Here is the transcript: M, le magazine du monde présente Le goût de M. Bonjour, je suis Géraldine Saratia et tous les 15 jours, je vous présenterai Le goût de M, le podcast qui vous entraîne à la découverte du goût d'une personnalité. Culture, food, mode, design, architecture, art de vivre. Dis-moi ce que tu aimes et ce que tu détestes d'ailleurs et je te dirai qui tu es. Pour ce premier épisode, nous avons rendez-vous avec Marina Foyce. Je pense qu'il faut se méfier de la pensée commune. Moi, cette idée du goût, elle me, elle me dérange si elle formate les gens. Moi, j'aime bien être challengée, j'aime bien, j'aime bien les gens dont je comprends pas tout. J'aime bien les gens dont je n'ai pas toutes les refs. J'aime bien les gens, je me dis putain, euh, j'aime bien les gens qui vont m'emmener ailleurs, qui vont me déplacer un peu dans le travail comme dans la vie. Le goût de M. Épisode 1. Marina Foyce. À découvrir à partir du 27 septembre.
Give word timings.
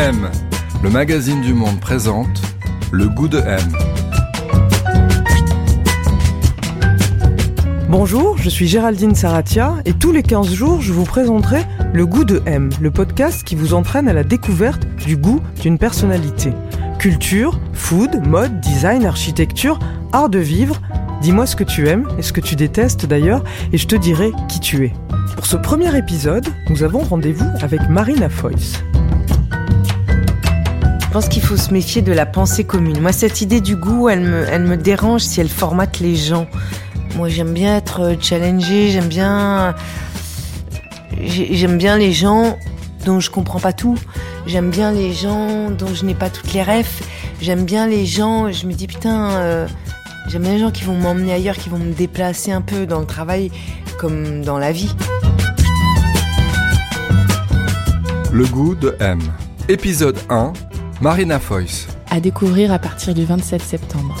M, 0.00 0.30
le 0.82 0.88
magazine 0.88 1.42
du 1.42 1.52
monde 1.52 1.78
présente 1.78 2.40
Le 2.90 3.06
goût 3.06 3.28
de 3.28 3.36
M. 3.36 3.60
Bonjour, 7.90 8.38
je 8.38 8.48
suis 8.48 8.66
Géraldine 8.66 9.14
Saratia 9.14 9.74
et 9.84 9.92
tous 9.92 10.10
les 10.10 10.22
15 10.22 10.54
jours, 10.54 10.80
je 10.80 10.94
vous 10.94 11.04
présenterai 11.04 11.66
Le 11.92 12.06
goût 12.06 12.24
de 12.24 12.40
M, 12.46 12.70
le 12.80 12.90
podcast 12.90 13.44
qui 13.44 13.54
vous 13.56 13.74
entraîne 13.74 14.08
à 14.08 14.14
la 14.14 14.24
découverte 14.24 14.86
du 15.04 15.18
goût 15.18 15.42
d'une 15.60 15.76
personnalité. 15.76 16.54
Culture, 16.98 17.60
food, 17.74 18.26
mode, 18.26 18.58
design, 18.60 19.04
architecture, 19.04 19.78
art 20.14 20.30
de 20.30 20.38
vivre. 20.38 20.80
Dis-moi 21.20 21.44
ce 21.44 21.56
que 21.56 21.64
tu 21.64 21.88
aimes 21.88 22.08
et 22.16 22.22
ce 22.22 22.32
que 22.32 22.40
tu 22.40 22.56
détestes 22.56 23.04
d'ailleurs 23.04 23.44
et 23.70 23.76
je 23.76 23.86
te 23.86 23.96
dirai 23.96 24.32
qui 24.48 24.60
tu 24.60 24.86
es. 24.86 24.94
Pour 25.34 25.44
ce 25.44 25.56
premier 25.56 25.94
épisode, 25.94 26.48
nous 26.70 26.84
avons 26.84 27.00
rendez-vous 27.00 27.50
avec 27.60 27.86
Marina 27.90 28.30
Foyce. 28.30 28.82
Je 31.10 31.14
pense 31.14 31.28
qu'il 31.28 31.42
faut 31.42 31.56
se 31.56 31.72
méfier 31.72 32.02
de 32.02 32.12
la 32.12 32.24
pensée 32.24 32.62
commune. 32.62 33.00
Moi, 33.00 33.10
cette 33.10 33.40
idée 33.40 33.60
du 33.60 33.74
goût, 33.74 34.08
elle 34.08 34.20
me, 34.20 34.46
elle 34.48 34.62
me 34.62 34.76
dérange 34.76 35.22
si 35.22 35.40
elle 35.40 35.48
formate 35.48 35.98
les 35.98 36.14
gens. 36.14 36.46
Moi, 37.16 37.28
j'aime 37.28 37.52
bien 37.52 37.76
être 37.76 38.14
challengée, 38.20 38.90
j'aime 38.90 39.08
bien, 39.08 39.74
j'aime 41.20 41.78
bien 41.78 41.98
les 41.98 42.12
gens 42.12 42.56
dont 43.06 43.18
je 43.18 43.28
comprends 43.28 43.58
pas 43.58 43.72
tout. 43.72 43.98
J'aime 44.46 44.70
bien 44.70 44.92
les 44.92 45.12
gens 45.12 45.72
dont 45.72 45.92
je 45.92 46.04
n'ai 46.04 46.14
pas 46.14 46.30
toutes 46.30 46.52
les 46.52 46.62
refs. 46.62 47.02
J'aime 47.40 47.64
bien 47.64 47.88
les 47.88 48.06
gens, 48.06 48.52
je 48.52 48.68
me 48.68 48.72
dis 48.72 48.86
putain, 48.86 49.30
euh, 49.32 49.66
j'aime 50.28 50.42
bien 50.42 50.52
les 50.52 50.60
gens 50.60 50.70
qui 50.70 50.84
vont 50.84 50.94
m'emmener 50.94 51.32
ailleurs, 51.32 51.56
qui 51.56 51.70
vont 51.70 51.78
me 51.78 51.92
déplacer 51.92 52.52
un 52.52 52.62
peu 52.62 52.86
dans 52.86 53.00
le 53.00 53.06
travail 53.06 53.50
comme 53.98 54.44
dans 54.44 54.58
la 54.58 54.70
vie. 54.70 54.94
Le 58.30 58.46
goût 58.46 58.76
de 58.76 58.94
M. 59.00 59.18
Épisode 59.68 60.16
1. 60.28 60.52
Marina 61.00 61.38
Foyce. 61.40 61.88
À 62.10 62.20
découvrir 62.20 62.72
à 62.74 62.78
partir 62.78 63.14
du 63.14 63.24
27 63.24 63.62
septembre. 63.62 64.16